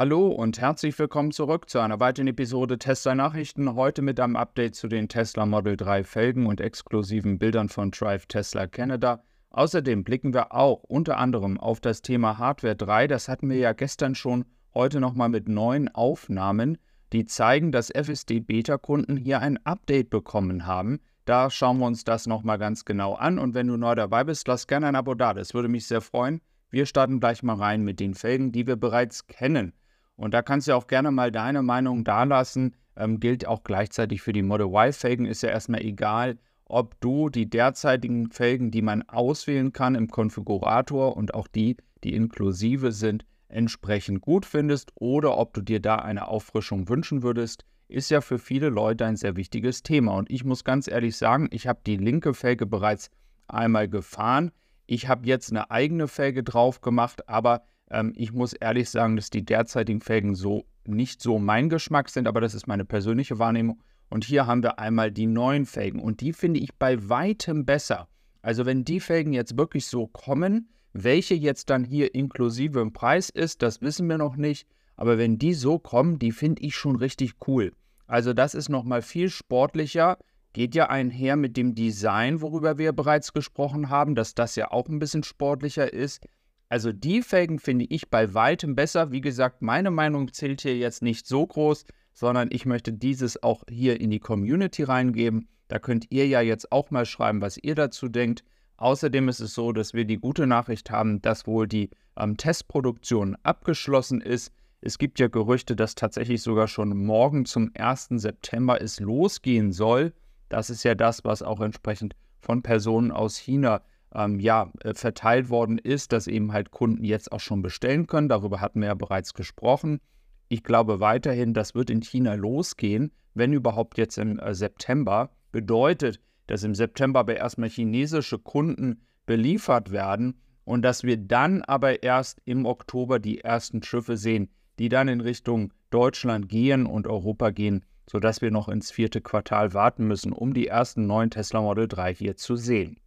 Hallo 0.00 0.28
und 0.28 0.58
herzlich 0.58 0.98
willkommen 0.98 1.30
zurück 1.30 1.68
zu 1.68 1.78
einer 1.78 2.00
weiteren 2.00 2.28
Episode 2.28 2.78
Tesla 2.78 3.14
Nachrichten. 3.14 3.74
Heute 3.74 4.00
mit 4.00 4.18
einem 4.18 4.34
Update 4.34 4.74
zu 4.74 4.88
den 4.88 5.10
Tesla 5.10 5.44
Model 5.44 5.76
3 5.76 6.04
Felgen 6.04 6.46
und 6.46 6.62
exklusiven 6.62 7.38
Bildern 7.38 7.68
von 7.68 7.90
Drive 7.90 8.24
Tesla 8.24 8.66
Canada. 8.66 9.22
Außerdem 9.50 10.02
blicken 10.02 10.32
wir 10.32 10.54
auch 10.54 10.84
unter 10.84 11.18
anderem 11.18 11.60
auf 11.60 11.80
das 11.80 12.00
Thema 12.00 12.38
Hardware 12.38 12.76
3. 12.76 13.08
Das 13.08 13.28
hatten 13.28 13.50
wir 13.50 13.58
ja 13.58 13.74
gestern 13.74 14.14
schon, 14.14 14.46
heute 14.72 15.00
nochmal 15.00 15.28
mit 15.28 15.50
neuen 15.50 15.94
Aufnahmen, 15.94 16.78
die 17.12 17.26
zeigen, 17.26 17.70
dass 17.70 17.90
FSD-Beta-Kunden 17.90 19.18
hier 19.18 19.40
ein 19.40 19.58
Update 19.66 20.08
bekommen 20.08 20.64
haben. 20.64 21.00
Da 21.26 21.50
schauen 21.50 21.76
wir 21.76 21.84
uns 21.84 22.04
das 22.04 22.26
nochmal 22.26 22.56
ganz 22.56 22.86
genau 22.86 23.16
an. 23.16 23.38
Und 23.38 23.52
wenn 23.52 23.66
du 23.66 23.76
neu 23.76 23.94
dabei 23.96 24.24
bist, 24.24 24.48
lass 24.48 24.66
gerne 24.66 24.86
ein 24.86 24.96
Abo 24.96 25.12
da. 25.14 25.34
Das 25.34 25.52
würde 25.52 25.68
mich 25.68 25.86
sehr 25.86 26.00
freuen. 26.00 26.40
Wir 26.70 26.86
starten 26.86 27.20
gleich 27.20 27.42
mal 27.42 27.56
rein 27.56 27.82
mit 27.82 28.00
den 28.00 28.14
Felgen, 28.14 28.50
die 28.50 28.66
wir 28.66 28.76
bereits 28.76 29.26
kennen. 29.26 29.74
Und 30.20 30.34
da 30.34 30.42
kannst 30.42 30.68
du 30.68 30.76
auch 30.76 30.86
gerne 30.86 31.10
mal 31.10 31.32
deine 31.32 31.62
Meinung 31.62 32.04
dalassen. 32.04 32.76
Ähm, 32.94 33.20
gilt 33.20 33.46
auch 33.46 33.64
gleichzeitig 33.64 34.20
für 34.20 34.34
die 34.34 34.42
Model 34.42 34.66
Y-Felgen. 34.66 35.24
Ist 35.24 35.42
ja 35.42 35.48
erstmal 35.48 35.80
egal, 35.80 36.36
ob 36.66 37.00
du 37.00 37.30
die 37.30 37.48
derzeitigen 37.48 38.30
Felgen, 38.30 38.70
die 38.70 38.82
man 38.82 39.00
auswählen 39.08 39.72
kann 39.72 39.94
im 39.94 40.08
Konfigurator 40.08 41.16
und 41.16 41.32
auch 41.32 41.48
die, 41.48 41.78
die 42.04 42.14
inklusive 42.14 42.92
sind, 42.92 43.24
entsprechend 43.48 44.20
gut 44.20 44.44
findest 44.44 44.92
oder 44.94 45.38
ob 45.38 45.54
du 45.54 45.62
dir 45.62 45.80
da 45.80 45.96
eine 45.96 46.28
Auffrischung 46.28 46.90
wünschen 46.90 47.22
würdest, 47.22 47.64
ist 47.88 48.10
ja 48.10 48.20
für 48.20 48.38
viele 48.38 48.68
Leute 48.68 49.06
ein 49.06 49.16
sehr 49.16 49.36
wichtiges 49.36 49.82
Thema. 49.82 50.12
Und 50.16 50.30
ich 50.30 50.44
muss 50.44 50.64
ganz 50.64 50.86
ehrlich 50.86 51.16
sagen, 51.16 51.48
ich 51.50 51.66
habe 51.66 51.80
die 51.86 51.96
linke 51.96 52.34
Felge 52.34 52.66
bereits 52.66 53.10
einmal 53.48 53.88
gefahren. 53.88 54.50
Ich 54.84 55.08
habe 55.08 55.26
jetzt 55.26 55.50
eine 55.50 55.70
eigene 55.70 56.08
Felge 56.08 56.44
drauf 56.44 56.82
gemacht, 56.82 57.26
aber 57.26 57.62
ähm, 57.90 58.12
ich 58.16 58.32
muss 58.32 58.52
ehrlich 58.52 58.88
sagen, 58.90 59.16
dass 59.16 59.30
die 59.30 59.44
derzeitigen 59.44 60.00
Felgen 60.00 60.34
so 60.34 60.64
nicht 60.84 61.20
so 61.20 61.38
mein 61.38 61.68
Geschmack 61.68 62.08
sind, 62.08 62.26
aber 62.26 62.40
das 62.40 62.54
ist 62.54 62.66
meine 62.66 62.84
persönliche 62.84 63.38
Wahrnehmung. 63.38 63.82
Und 64.08 64.24
hier 64.24 64.46
haben 64.46 64.62
wir 64.62 64.78
einmal 64.78 65.12
die 65.12 65.26
neuen 65.26 65.66
Felgen 65.66 66.00
und 66.00 66.20
die 66.20 66.32
finde 66.32 66.60
ich 66.60 66.74
bei 66.74 67.08
weitem 67.08 67.64
besser. 67.64 68.08
Also 68.42 68.66
wenn 68.66 68.84
die 68.84 69.00
Felgen 69.00 69.32
jetzt 69.32 69.56
wirklich 69.56 69.86
so 69.86 70.06
kommen, 70.06 70.68
welche 70.92 71.34
jetzt 71.34 71.70
dann 71.70 71.84
hier 71.84 72.14
inklusive 72.14 72.80
im 72.80 72.92
Preis 72.92 73.30
ist, 73.30 73.62
das 73.62 73.80
wissen 73.80 74.08
wir 74.08 74.18
noch 74.18 74.36
nicht. 74.36 74.66
Aber 74.96 75.18
wenn 75.18 75.38
die 75.38 75.54
so 75.54 75.78
kommen, 75.78 76.18
die 76.18 76.32
finde 76.32 76.62
ich 76.62 76.74
schon 76.74 76.96
richtig 76.96 77.34
cool. 77.46 77.72
Also 78.06 78.32
das 78.32 78.54
ist 78.54 78.68
nochmal 78.68 79.02
viel 79.02 79.30
sportlicher, 79.30 80.18
geht 80.52 80.74
ja 80.74 80.90
einher 80.90 81.36
mit 81.36 81.56
dem 81.56 81.76
Design, 81.76 82.40
worüber 82.40 82.76
wir 82.76 82.92
bereits 82.92 83.32
gesprochen 83.32 83.88
haben, 83.88 84.16
dass 84.16 84.34
das 84.34 84.56
ja 84.56 84.72
auch 84.72 84.88
ein 84.88 84.98
bisschen 84.98 85.22
sportlicher 85.22 85.92
ist. 85.92 86.26
Also 86.70 86.92
die 86.92 87.20
Felgen 87.22 87.58
finde 87.58 87.84
ich 87.88 88.10
bei 88.10 88.32
weitem 88.32 88.76
besser. 88.76 89.10
Wie 89.10 89.20
gesagt, 89.20 89.60
meine 89.60 89.90
Meinung 89.90 90.32
zählt 90.32 90.60
hier 90.60 90.78
jetzt 90.78 91.02
nicht 91.02 91.26
so 91.26 91.44
groß, 91.44 91.84
sondern 92.14 92.48
ich 92.52 92.64
möchte 92.64 92.92
dieses 92.92 93.42
auch 93.42 93.64
hier 93.68 94.00
in 94.00 94.10
die 94.10 94.20
Community 94.20 94.84
reingeben. 94.84 95.48
Da 95.66 95.80
könnt 95.80 96.06
ihr 96.10 96.28
ja 96.28 96.40
jetzt 96.40 96.70
auch 96.70 96.92
mal 96.92 97.06
schreiben, 97.06 97.42
was 97.42 97.58
ihr 97.58 97.74
dazu 97.74 98.08
denkt. 98.08 98.44
Außerdem 98.76 99.28
ist 99.28 99.40
es 99.40 99.52
so, 99.52 99.72
dass 99.72 99.94
wir 99.94 100.04
die 100.04 100.18
gute 100.18 100.46
Nachricht 100.46 100.92
haben, 100.92 101.20
dass 101.20 101.48
wohl 101.48 101.66
die 101.66 101.90
ähm, 102.16 102.36
Testproduktion 102.36 103.36
abgeschlossen 103.42 104.20
ist. 104.20 104.52
Es 104.80 104.96
gibt 104.96 105.18
ja 105.18 105.26
Gerüchte, 105.26 105.74
dass 105.74 105.96
tatsächlich 105.96 106.40
sogar 106.40 106.68
schon 106.68 106.96
morgen 106.96 107.46
zum 107.46 107.72
1. 107.74 108.10
September 108.10 108.80
es 108.80 109.00
losgehen 109.00 109.72
soll. 109.72 110.12
Das 110.48 110.70
ist 110.70 110.84
ja 110.84 110.94
das, 110.94 111.24
was 111.24 111.42
auch 111.42 111.60
entsprechend 111.60 112.14
von 112.38 112.62
Personen 112.62 113.10
aus 113.10 113.36
China 113.36 113.82
ähm, 114.14 114.40
ja, 114.40 114.70
äh, 114.82 114.94
verteilt 114.94 115.50
worden 115.50 115.78
ist, 115.78 116.12
dass 116.12 116.26
eben 116.26 116.52
halt 116.52 116.70
Kunden 116.70 117.04
jetzt 117.04 117.32
auch 117.32 117.40
schon 117.40 117.62
bestellen 117.62 118.06
können. 118.06 118.28
Darüber 118.28 118.60
hatten 118.60 118.80
wir 118.80 118.88
ja 118.88 118.94
bereits 118.94 119.34
gesprochen. 119.34 120.00
Ich 120.48 120.64
glaube 120.64 121.00
weiterhin, 121.00 121.54
das 121.54 121.74
wird 121.74 121.90
in 121.90 122.02
China 122.02 122.34
losgehen, 122.34 123.12
wenn 123.34 123.52
überhaupt 123.52 123.98
jetzt 123.98 124.18
im 124.18 124.38
äh, 124.38 124.54
September. 124.54 125.30
Bedeutet, 125.52 126.20
dass 126.46 126.64
im 126.64 126.74
September 126.74 127.20
aber 127.20 127.36
erstmal 127.36 127.68
chinesische 127.68 128.38
Kunden 128.38 129.02
beliefert 129.26 129.92
werden 129.92 130.40
und 130.64 130.82
dass 130.82 131.04
wir 131.04 131.16
dann 131.16 131.62
aber 131.62 132.02
erst 132.02 132.40
im 132.44 132.66
Oktober 132.66 133.18
die 133.18 133.40
ersten 133.40 133.82
Schiffe 133.82 134.16
sehen, 134.16 134.50
die 134.78 134.88
dann 134.88 135.08
in 135.08 135.20
Richtung 135.20 135.72
Deutschland 135.90 136.48
gehen 136.48 136.86
und 136.86 137.06
Europa 137.06 137.50
gehen 137.50 137.84
sodass 138.10 138.42
wir 138.42 138.50
noch 138.50 138.68
ins 138.68 138.90
vierte 138.90 139.20
Quartal 139.20 139.72
warten 139.72 140.08
müssen, 140.08 140.32
um 140.32 140.52
die 140.52 140.66
ersten 140.66 141.06
neuen 141.06 141.30
Tesla 141.30 141.60
Model 141.60 141.86
3 141.86 142.12
hier 142.12 142.36
zu 142.36 142.56
sehen. 142.56 142.98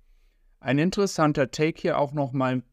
Ein 0.63 0.77
interessanter 0.77 1.51
Take 1.51 1.81
hier 1.81 1.97
auch 1.97 2.13
nochmal. 2.13 2.63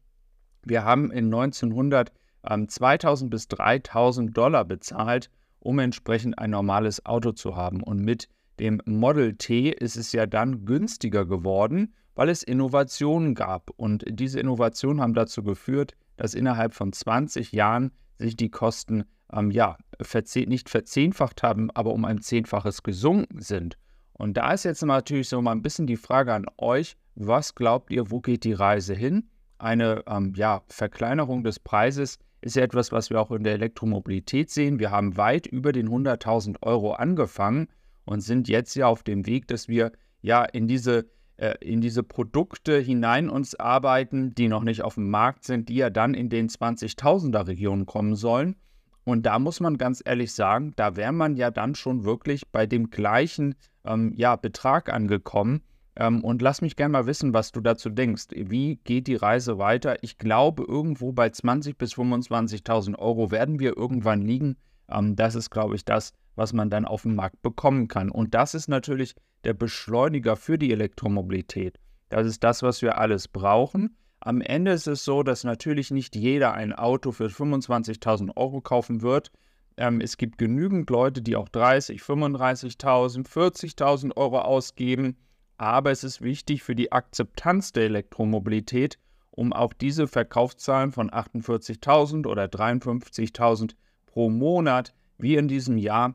Wir 0.63 0.85
haben 0.85 1.11
in 1.11 1.25
1900 1.25 2.13
ähm, 2.49 2.69
2000 2.69 3.29
bis 3.29 3.49
3000 3.49 4.35
Dollar 4.35 4.63
bezahlt, 4.63 5.29
um 5.59 5.77
entsprechend 5.77 6.39
ein 6.39 6.51
normales 6.51 7.05
Auto 7.05 7.33
zu 7.33 7.57
haben. 7.57 7.83
Und 7.83 7.99
mit 7.99 8.29
dem 8.59 8.81
Model 8.85 9.35
T 9.35 9.71
ist 9.71 9.97
es 9.97 10.13
ja 10.13 10.25
dann 10.25 10.63
günstiger 10.63 11.25
geworden, 11.25 11.93
weil 12.15 12.29
es 12.29 12.43
Innovationen 12.43 13.35
gab. 13.35 13.71
Und 13.75 14.05
diese 14.07 14.39
Innovationen 14.39 15.01
haben 15.01 15.13
dazu 15.13 15.43
geführt, 15.43 15.93
dass 16.15 16.33
innerhalb 16.33 16.73
von 16.73 16.93
20 16.93 17.51
Jahren 17.51 17.91
sich 18.17 18.37
die 18.37 18.49
Kosten 18.49 19.03
ähm, 19.33 19.51
ja, 19.51 19.75
verzehn 20.01 20.47
nicht 20.47 20.69
verzehnfacht 20.69 21.43
haben, 21.43 21.69
aber 21.71 21.91
um 21.91 22.05
ein 22.05 22.21
Zehnfaches 22.21 22.83
gesunken 22.83 23.41
sind. 23.41 23.77
Und 24.13 24.37
da 24.37 24.53
ist 24.53 24.65
jetzt 24.65 24.83
natürlich 24.83 25.29
so 25.29 25.41
mal 25.41 25.51
ein 25.51 25.61
bisschen 25.61 25.87
die 25.87 25.97
Frage 25.97 26.33
an 26.33 26.45
euch, 26.57 26.97
was 27.15 27.55
glaubt 27.55 27.91
ihr, 27.91 28.11
wo 28.11 28.19
geht 28.19 28.43
die 28.43 28.53
Reise 28.53 28.93
hin? 28.93 29.29
Eine 29.57 30.03
ähm, 30.07 30.33
ja, 30.35 30.63
Verkleinerung 30.67 31.43
des 31.43 31.59
Preises 31.59 32.19
ist 32.41 32.55
ja 32.55 32.63
etwas, 32.63 32.91
was 32.91 33.09
wir 33.09 33.21
auch 33.21 33.31
in 33.31 33.43
der 33.43 33.53
Elektromobilität 33.53 34.49
sehen. 34.49 34.79
Wir 34.79 34.91
haben 34.91 35.17
weit 35.17 35.47
über 35.47 35.71
den 35.71 35.89
100.000 35.89 36.57
Euro 36.61 36.93
angefangen 36.93 37.67
und 38.05 38.21
sind 38.21 38.47
jetzt 38.47 38.75
ja 38.75 38.87
auf 38.87 39.03
dem 39.03 39.25
Weg, 39.27 39.47
dass 39.47 39.67
wir 39.67 39.91
ja 40.21 40.43
in 40.43 40.67
diese, 40.67 41.05
äh, 41.37 41.53
in 41.61 41.81
diese 41.81 42.03
Produkte 42.03 42.79
hinein 42.79 43.29
uns 43.29 43.55
arbeiten, 43.55 44.33
die 44.33 44.47
noch 44.47 44.63
nicht 44.63 44.81
auf 44.81 44.95
dem 44.95 45.09
Markt 45.09 45.43
sind, 45.43 45.69
die 45.69 45.75
ja 45.75 45.89
dann 45.89 46.13
in 46.15 46.29
den 46.29 46.49
20.000er 46.49 47.47
Regionen 47.47 47.85
kommen 47.85 48.15
sollen. 48.15 48.55
Und 49.03 49.25
da 49.25 49.39
muss 49.39 49.59
man 49.59 49.77
ganz 49.77 50.01
ehrlich 50.05 50.33
sagen, 50.33 50.73
da 50.75 50.95
wäre 50.95 51.11
man 51.11 51.35
ja 51.35 51.51
dann 51.51 51.75
schon 51.75 52.03
wirklich 52.03 52.47
bei 52.49 52.65
dem 52.65 52.89
gleichen 52.89 53.55
ähm, 53.83 54.13
ja, 54.15 54.35
Betrag 54.35 54.93
angekommen. 54.93 55.61
Ähm, 55.95 56.23
und 56.23 56.41
lass 56.41 56.61
mich 56.61 56.75
gerne 56.75 56.93
mal 56.93 57.05
wissen, 57.05 57.33
was 57.33 57.51
du 57.51 57.61
dazu 57.61 57.89
denkst. 57.89 58.27
Wie 58.31 58.77
geht 58.83 59.07
die 59.07 59.15
Reise 59.15 59.57
weiter? 59.57 59.97
Ich 60.03 60.17
glaube, 60.17 60.63
irgendwo 60.67 61.11
bei 61.11 61.27
20.000 61.27 61.77
bis 61.77 61.93
25.000 61.93 62.97
Euro 62.97 63.31
werden 63.31 63.59
wir 63.59 63.75
irgendwann 63.75 64.21
liegen. 64.21 64.55
Ähm, 64.89 65.15
das 65.15 65.35
ist, 65.35 65.49
glaube 65.49 65.75
ich, 65.75 65.83
das, 65.83 66.13
was 66.35 66.53
man 66.53 66.69
dann 66.69 66.85
auf 66.85 67.01
dem 67.01 67.15
Markt 67.15 67.41
bekommen 67.41 67.87
kann. 67.87 68.09
Und 68.09 68.33
das 68.33 68.53
ist 68.53 68.67
natürlich 68.67 69.15
der 69.43 69.53
Beschleuniger 69.53 70.35
für 70.35 70.57
die 70.57 70.71
Elektromobilität. 70.71 71.79
Das 72.09 72.27
ist 72.27 72.43
das, 72.43 72.61
was 72.61 72.81
wir 72.81 72.97
alles 72.97 73.27
brauchen. 73.27 73.95
Am 74.23 74.39
Ende 74.39 74.71
ist 74.71 74.85
es 74.85 75.03
so, 75.03 75.23
dass 75.23 75.43
natürlich 75.43 75.89
nicht 75.89 76.15
jeder 76.15 76.53
ein 76.53 76.73
Auto 76.73 77.11
für 77.11 77.25
25.000 77.25 78.37
Euro 78.37 78.61
kaufen 78.61 79.01
wird. 79.01 79.31
Ähm, 79.77 79.99
es 79.99 80.15
gibt 80.15 80.37
genügend 80.37 80.91
Leute, 80.91 81.23
die 81.23 81.35
auch 81.35 81.49
30, 81.49 82.01
35.000, 82.01 83.27
40.000 83.27 84.15
Euro 84.15 84.41
ausgeben. 84.41 85.17
Aber 85.57 85.89
es 85.89 86.03
ist 86.03 86.21
wichtig 86.21 86.61
für 86.61 86.75
die 86.75 86.91
Akzeptanz 86.91 87.71
der 87.71 87.85
Elektromobilität, 87.85 88.99
um 89.31 89.53
auch 89.53 89.73
diese 89.73 90.07
Verkaufszahlen 90.07 90.91
von 90.91 91.09
48.000 91.09 92.27
oder 92.27 92.45
53.000 92.45 93.71
pro 94.05 94.29
Monat 94.29 94.93
wie 95.17 95.35
in 95.35 95.47
diesem 95.47 95.77
Jahr 95.77 96.13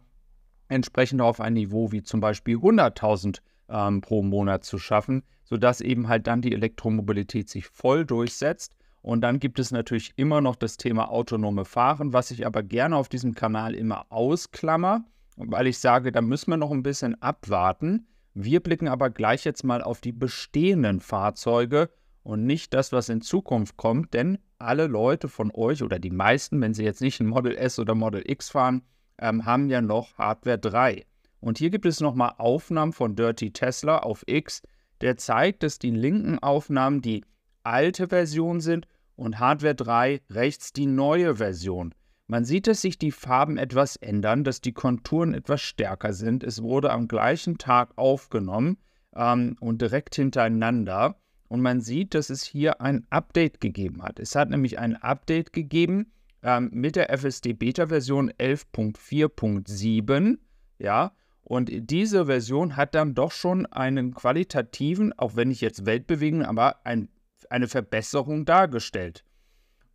entsprechend 0.68 1.20
auf 1.22 1.40
ein 1.40 1.54
Niveau 1.54 1.90
wie 1.90 2.04
zum 2.04 2.20
Beispiel 2.20 2.56
100.000 2.56 3.40
ähm, 3.69 4.00
pro 4.00 4.22
Monat 4.22 4.65
zu 4.65 4.78
schaffen, 4.78 5.22
sodass 5.44 5.81
eben 5.81 6.09
halt 6.09 6.27
dann 6.27 6.43
die 6.43 6.53
Elektromobilität 6.53 7.49
sich 7.49 7.66
voll 7.66 8.04
durchsetzt. 8.04 8.77
Und 9.03 9.21
dann 9.21 9.38
gibt 9.38 9.59
es 9.59 9.71
natürlich 9.71 10.12
immer 10.16 10.41
noch 10.41 10.56
das 10.56 10.77
Thema 10.77 11.10
autonome 11.10 11.65
Fahren, 11.65 12.12
was 12.12 12.31
ich 12.31 12.44
aber 12.44 12.62
gerne 12.62 12.97
auf 12.97 13.09
diesem 13.09 13.34
Kanal 13.34 13.75
immer 13.75 14.07
ausklammer, 14.10 15.04
weil 15.36 15.68
ich 15.68 15.78
sage, 15.78 16.10
da 16.10 16.21
müssen 16.21 16.51
wir 16.51 16.57
noch 16.57 16.72
ein 16.72 16.83
bisschen 16.83 17.21
abwarten. 17.22 18.09
Wir 18.34 18.60
blicken 18.60 18.89
aber 18.89 19.10
gleich 19.10 19.45
jetzt 19.45 19.63
mal 19.63 19.83
auf 19.83 20.01
die 20.01 20.12
bestehenden 20.12 21.01
Fahrzeuge 21.01 21.91
und 22.22 22.45
nicht 22.45 22.74
das, 22.74 22.91
was 22.91 23.09
in 23.09 23.21
Zukunft 23.21 23.77
kommt, 23.77 24.12
denn 24.12 24.39
alle 24.59 24.89
Leute 24.89 25.28
von 25.28 25.53
euch 25.54 25.83
oder 25.83 25.98
die 25.98 26.10
meisten, 26.10 26.60
wenn 26.60 26.74
sie 26.74 26.84
jetzt 26.84 27.01
nicht 27.01 27.21
ein 27.21 27.28
Model 27.28 27.57
S 27.57 27.78
oder 27.78 27.95
Model 27.95 28.28
X 28.28 28.51
fahren, 28.51 28.83
ähm, 29.19 29.45
haben 29.45 29.69
ja 29.69 29.80
noch 29.80 30.19
Hardware 30.19 30.59
3. 30.59 31.07
Und 31.41 31.59
hier 31.59 31.71
gibt 31.71 31.86
es 31.86 32.00
nochmal 32.00 32.34
Aufnahmen 32.38 32.92
von 32.92 33.15
Dirty 33.15 33.53
Tesla 33.53 33.98
auf 33.98 34.24
X, 34.27 34.62
der 35.00 35.16
zeigt, 35.16 35.62
dass 35.62 35.78
die 35.78 35.91
linken 35.91 36.38
Aufnahmen 36.38 37.03
die 37.03 37.24
alte 37.62 38.09
Version 38.09 38.60
sind 38.60 38.86
und 39.16 39.38
Hardware 39.38 39.74
3 39.74 40.22
rechts 40.30 40.72
die 40.72 40.86
neue 40.86 41.36
Version. 41.36 41.94
Man 42.28 42.44
sieht, 42.44 42.66
dass 42.66 42.80
sich 42.80 42.98
die 42.98 43.12
Farben 43.12 43.56
etwas 43.56 43.97
ändern, 43.97 44.42
dass 44.42 44.60
die 44.60 44.72
Konturen 44.72 45.34
etwas 45.34 45.62
stärker 45.62 46.12
sind. 46.12 46.42
Es 46.42 46.62
wurde 46.62 46.91
am 46.91 47.06
gleichen 47.06 47.59
Tag 47.59 47.92
aufgenommen 47.97 48.78
ähm, 49.15 49.56
und 49.60 49.80
direkt 49.80 50.16
hintereinander. 50.16 51.16
Und 51.48 51.60
man 51.60 51.80
sieht, 51.80 52.15
dass 52.15 52.30
es 52.30 52.42
hier 52.42 52.80
ein 52.80 53.06
Update 53.10 53.60
gegeben 53.60 54.03
hat. 54.03 54.18
Es 54.18 54.34
hat 54.34 54.50
nämlich 54.50 54.80
ein 54.80 54.97
Update 54.97 55.53
gegeben 55.53 56.10
ähm, 56.42 56.71
mit 56.72 56.97
der 56.97 57.16
FSD-Beta-Version 57.16 58.33
11.4.7. 58.33 60.38
Ja, 60.78 61.12
und 61.48 61.71
diese 61.72 62.27
Version 62.27 62.75
hat 62.75 62.97
dann 62.97 63.15
doch 63.15 63.31
schon 63.31 63.66
einen 63.66 64.15
qualitativen, 64.15 65.16
auch 65.16 65.37
wenn 65.37 65.47
nicht 65.47 65.60
jetzt 65.60 65.87
weltbewegenden, 65.87 66.45
aber 66.45 66.84
ein, 66.84 67.09
eine 67.48 67.69
Verbesserung 67.69 68.45
dargestellt. 68.45 69.22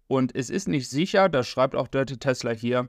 Und 0.08 0.34
es 0.34 0.50
ist 0.50 0.70
nicht 0.70 0.90
sicher, 0.90 1.28
das 1.28 1.50
schreibt 1.50 1.76
auch 1.76 1.90
Dirty 1.90 2.16
Tesla 2.16 2.52
hier, 2.52 2.88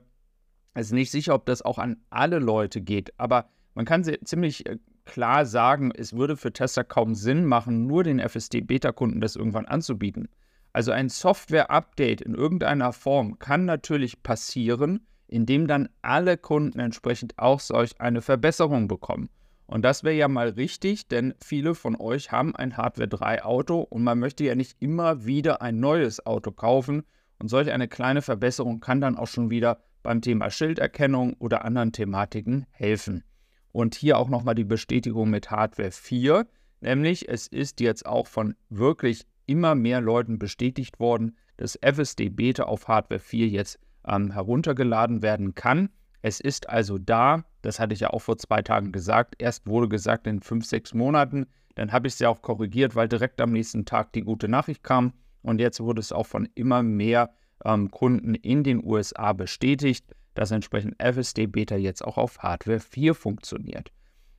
es 0.75 0.87
ist 0.87 0.91
nicht 0.93 1.11
sicher, 1.11 1.35
ob 1.35 1.45
das 1.45 1.61
auch 1.61 1.77
an 1.77 1.97
alle 2.09 2.39
Leute 2.39 2.79
geht, 2.79 3.11
aber 3.19 3.49
man 3.73 3.83
kann 3.83 4.05
ziemlich 4.23 4.65
äh, 4.65 4.77
klar 5.03 5.45
sagen, 5.45 5.91
es 5.93 6.13
würde 6.13 6.37
für 6.37 6.53
Tesla 6.53 6.85
kaum 6.85 7.15
Sinn 7.15 7.43
machen, 7.43 7.85
nur 7.85 8.05
den 8.05 8.19
FSD-Beta-Kunden 8.19 9.19
das 9.19 9.35
irgendwann 9.35 9.65
anzubieten. 9.65 10.29
Also 10.71 10.93
ein 10.93 11.09
Software-Update 11.09 12.21
in 12.21 12.33
irgendeiner 12.33 12.93
Form 12.93 13.37
kann 13.39 13.65
natürlich 13.65 14.23
passieren, 14.23 15.05
indem 15.33 15.65
dann 15.65 15.89
alle 16.03 16.37
Kunden 16.37 16.79
entsprechend 16.79 17.39
auch 17.39 17.59
solch 17.59 17.99
eine 17.99 18.21
Verbesserung 18.21 18.87
bekommen. 18.87 19.29
Und 19.65 19.81
das 19.83 20.03
wäre 20.03 20.15
ja 20.15 20.27
mal 20.27 20.49
richtig, 20.49 21.07
denn 21.07 21.33
viele 21.43 21.73
von 21.73 21.95
euch 21.95 22.31
haben 22.31 22.55
ein 22.55 22.77
Hardware 22.77 23.07
3 23.07 23.43
Auto 23.43 23.79
und 23.79 24.03
man 24.03 24.19
möchte 24.19 24.43
ja 24.43 24.53
nicht 24.53 24.77
immer 24.79 25.25
wieder 25.25 25.63
ein 25.63 25.79
neues 25.79 26.23
Auto 26.27 26.51
kaufen. 26.51 27.03
Und 27.39 27.47
solch 27.47 27.71
eine 27.71 27.87
kleine 27.87 28.21
Verbesserung 28.21 28.79
kann 28.79 29.01
dann 29.01 29.17
auch 29.17 29.25
schon 29.25 29.49
wieder 29.49 29.81
beim 30.03 30.21
Thema 30.21 30.51
Schilderkennung 30.51 31.33
oder 31.39 31.65
anderen 31.65 31.91
Thematiken 31.91 32.67
helfen. 32.69 33.23
Und 33.71 33.95
hier 33.95 34.19
auch 34.19 34.29
nochmal 34.29 34.53
die 34.53 34.63
Bestätigung 34.63 35.31
mit 35.31 35.49
Hardware 35.49 35.91
4, 35.91 36.45
nämlich 36.81 37.27
es 37.27 37.47
ist 37.47 37.79
jetzt 37.79 38.05
auch 38.05 38.27
von 38.27 38.55
wirklich 38.69 39.25
immer 39.47 39.73
mehr 39.73 39.99
Leuten 39.99 40.37
bestätigt 40.37 40.99
worden, 40.99 41.35
dass 41.57 41.79
FSD 41.81 42.29
Beta 42.29 42.65
auf 42.65 42.87
Hardware 42.87 43.19
4 43.19 43.47
jetzt 43.47 43.79
ähm, 44.07 44.31
heruntergeladen 44.31 45.21
werden 45.21 45.55
kann. 45.55 45.89
Es 46.21 46.39
ist 46.39 46.69
also 46.69 46.97
da, 46.97 47.43
das 47.61 47.79
hatte 47.79 47.93
ich 47.93 47.99
ja 47.99 48.11
auch 48.11 48.21
vor 48.21 48.37
zwei 48.37 48.61
Tagen 48.61 48.91
gesagt. 48.91 49.35
Erst 49.39 49.67
wurde 49.67 49.89
gesagt 49.89 50.27
in 50.27 50.41
fünf, 50.41 50.65
sechs 50.65 50.93
Monaten, 50.93 51.47
dann 51.75 51.91
habe 51.91 52.07
ich 52.07 52.13
es 52.13 52.19
ja 52.19 52.29
auch 52.29 52.41
korrigiert, 52.41 52.95
weil 52.95 53.07
direkt 53.07 53.41
am 53.41 53.51
nächsten 53.51 53.85
Tag 53.85 54.13
die 54.13 54.21
gute 54.21 54.47
Nachricht 54.47 54.83
kam. 54.83 55.13
Und 55.41 55.59
jetzt 55.59 55.79
wurde 55.79 55.99
es 55.99 56.11
auch 56.11 56.27
von 56.27 56.47
immer 56.55 56.83
mehr 56.83 57.33
ähm, 57.65 57.91
Kunden 57.91 58.35
in 58.35 58.63
den 58.63 58.83
USA 58.83 59.33
bestätigt, 59.33 60.05
dass 60.35 60.51
entsprechend 60.51 60.95
FSD 60.99 61.47
Beta 61.47 61.75
jetzt 61.75 62.03
auch 62.03 62.17
auf 62.17 62.39
Hardware 62.39 62.79
4 62.79 63.13
funktioniert. 63.13 63.91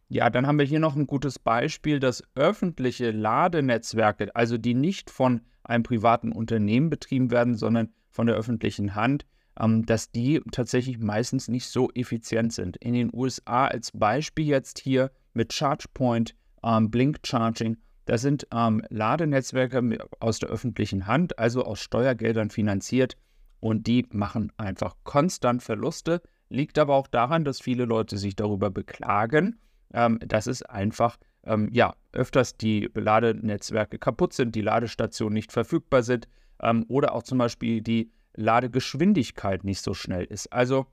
Ja, 0.09 0.31
dann 0.31 0.47
haben 0.47 0.59
wir 0.59 0.67
hier 0.67 0.81
noch 0.81 0.97
ein 0.97 1.07
gutes 1.07 1.39
Beispiel, 1.39 1.99
dass 1.99 2.23
öffentliche 2.35 3.11
Ladenetzwerke, 3.11 4.35
also 4.35 4.59
die 4.59 4.75
nicht 4.75 5.11
von 5.11 5.41
einem 5.63 5.83
privaten 5.83 6.31
Unternehmen 6.31 6.91
betrieben 6.91 7.31
werden, 7.31 7.55
sondern 7.55 7.91
von 8.11 8.27
der 8.27 8.37
öffentlichen 8.37 8.95
Hand, 8.95 9.27
dass 9.57 10.11
die 10.11 10.41
tatsächlich 10.51 10.99
meistens 10.99 11.49
nicht 11.49 11.69
so 11.69 11.91
effizient 11.95 12.53
sind. 12.53 12.77
In 12.79 12.95
den 12.95 13.11
USA 13.13 13.67
als 13.67 13.93
Beispiel 13.93 14.47
jetzt 14.47 14.81
hier 14.81 15.11
mit 15.33 15.53
ChargePoint, 15.53 16.35
ähm, 16.65 16.91
Blink 16.91 17.19
Charging, 17.25 17.77
das 18.07 18.23
sind 18.23 18.47
ähm, 18.53 18.83
Ladenetzwerke 18.91 19.99
aus 20.21 20.39
der 20.39 20.51
öffentlichen 20.51 21.07
Hand, 21.07 21.39
also 21.39 21.65
aus 21.65 21.81
Steuergeldern 21.81 22.51
finanziert 22.51 23.17
und 23.61 23.87
die 23.87 24.07
machen 24.11 24.53
einfach 24.59 24.95
konstant 25.05 25.63
Verluste. 25.63 26.21
Liegt 26.51 26.79
aber 26.79 26.95
auch 26.95 27.07
daran, 27.07 27.45
dass 27.45 27.61
viele 27.61 27.87
Leute 27.87 28.19
sich 28.19 28.37
darüber 28.37 28.71
beklagen, 28.71 29.59
ähm, 29.95 30.19
dass 30.21 30.47
es 30.47 30.63
einfach 30.63 31.17
ähm, 31.45 31.69
ja, 31.73 31.95
öfters 32.13 32.57
die 32.57 32.91
Ladenetzwerke 32.95 33.99
kaputt 33.99 34.35
sind, 34.35 34.55
die 34.55 34.61
Ladestationen 34.61 35.35
nicht 35.35 35.53
verfügbar 35.53 36.03
sind 36.03 36.29
ähm, 36.63 36.85
oder 36.89 37.15
auch 37.15 37.23
zum 37.23 37.39
Beispiel 37.39 37.81
die 37.81 38.11
Ladegeschwindigkeit 38.37 39.65
nicht 39.65 39.83
so 39.83 39.95
schnell 39.95 40.25
ist. 40.25 40.53
Also 40.53 40.87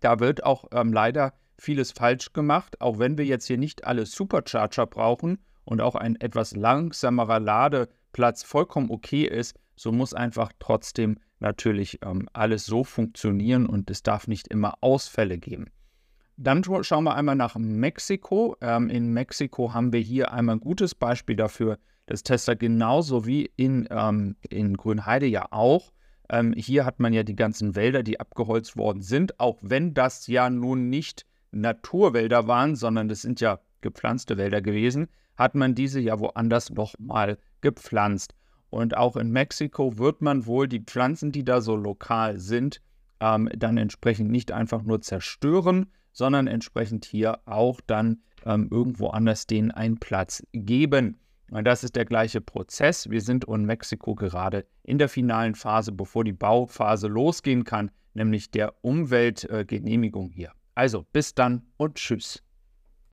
da 0.00 0.20
wird 0.20 0.44
auch 0.44 0.64
ähm, 0.72 0.92
leider 0.92 1.34
vieles 1.58 1.92
falsch 1.92 2.32
gemacht, 2.32 2.80
auch 2.80 2.98
wenn 2.98 3.18
wir 3.18 3.24
jetzt 3.26 3.46
hier 3.46 3.58
nicht 3.58 3.86
alle 3.86 4.06
Supercharger 4.06 4.86
brauchen 4.86 5.38
und 5.64 5.80
auch 5.80 5.94
ein 5.94 6.16
etwas 6.16 6.56
langsamerer 6.56 7.38
Ladeplatz 7.38 8.42
vollkommen 8.42 8.90
okay 8.90 9.24
ist, 9.24 9.54
so 9.76 9.92
muss 9.92 10.14
einfach 10.14 10.52
trotzdem 10.58 11.18
natürlich 11.38 12.00
ähm, 12.02 12.28
alles 12.32 12.66
so 12.66 12.84
funktionieren 12.84 13.66
und 13.66 13.90
es 13.90 14.02
darf 14.02 14.26
nicht 14.26 14.48
immer 14.48 14.74
Ausfälle 14.80 15.38
geben. 15.38 15.66
Dann 16.36 16.64
schauen 16.64 17.04
wir 17.04 17.14
einmal 17.14 17.36
nach 17.36 17.56
Mexiko. 17.56 18.56
Ähm, 18.62 18.88
in 18.88 19.12
Mexiko 19.12 19.74
haben 19.74 19.92
wir 19.92 20.00
hier 20.00 20.32
einmal 20.32 20.56
ein 20.56 20.60
gutes 20.60 20.94
Beispiel 20.94 21.36
dafür, 21.36 21.78
dass 22.06 22.22
Tesla 22.22 22.54
genauso 22.54 23.26
wie 23.26 23.50
in, 23.56 23.86
ähm, 23.90 24.36
in 24.48 24.76
Grünheide 24.76 25.26
ja 25.26 25.46
auch 25.50 25.92
ähm, 26.30 26.54
hier 26.56 26.84
hat 26.84 27.00
man 27.00 27.12
ja 27.12 27.22
die 27.22 27.36
ganzen 27.36 27.74
Wälder, 27.74 28.02
die 28.02 28.20
abgeholzt 28.20 28.76
worden 28.76 29.02
sind, 29.02 29.38
auch 29.40 29.58
wenn 29.62 29.94
das 29.94 30.26
ja 30.26 30.48
nun 30.48 30.88
nicht 30.88 31.26
Naturwälder 31.50 32.46
waren, 32.46 32.76
sondern 32.76 33.08
das 33.08 33.22
sind 33.22 33.40
ja 33.40 33.60
gepflanzte 33.80 34.36
Wälder 34.36 34.62
gewesen, 34.62 35.08
hat 35.36 35.54
man 35.54 35.74
diese 35.74 36.00
ja 36.00 36.18
woanders 36.20 36.70
nochmal 36.70 37.38
gepflanzt. 37.60 38.34
Und 38.70 38.96
auch 38.96 39.16
in 39.16 39.30
Mexiko 39.32 39.98
wird 39.98 40.22
man 40.22 40.46
wohl 40.46 40.68
die 40.68 40.80
Pflanzen, 40.80 41.32
die 41.32 41.44
da 41.44 41.60
so 41.60 41.74
lokal 41.74 42.38
sind, 42.38 42.80
ähm, 43.20 43.50
dann 43.56 43.76
entsprechend 43.76 44.30
nicht 44.30 44.52
einfach 44.52 44.82
nur 44.82 45.00
zerstören, 45.00 45.86
sondern 46.12 46.46
entsprechend 46.46 47.04
hier 47.04 47.40
auch 47.46 47.80
dann 47.80 48.22
ähm, 48.44 48.68
irgendwo 48.70 49.08
anders 49.08 49.46
denen 49.46 49.70
einen 49.70 49.98
Platz 49.98 50.42
geben. 50.52 51.18
Und 51.50 51.64
das 51.64 51.82
ist 51.82 51.96
der 51.96 52.04
gleiche 52.04 52.40
Prozess. 52.40 53.10
Wir 53.10 53.20
sind 53.20 53.44
in 53.44 53.64
Mexiko 53.64 54.14
gerade 54.14 54.66
in 54.84 54.98
der 54.98 55.08
finalen 55.08 55.56
Phase, 55.56 55.90
bevor 55.90 56.22
die 56.24 56.32
Bauphase 56.32 57.08
losgehen 57.08 57.64
kann, 57.64 57.90
nämlich 58.14 58.50
der 58.52 58.74
Umweltgenehmigung 58.82 60.30
hier. 60.30 60.52
Also 60.76 61.04
bis 61.12 61.34
dann 61.34 61.62
und 61.76 61.96
tschüss. 61.96 62.42